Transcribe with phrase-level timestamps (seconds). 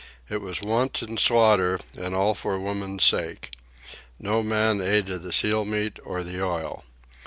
[0.31, 3.51] It was wanton slaughter, and all for woman's sake.
[4.17, 6.83] No man ate of the seal meat or the oil.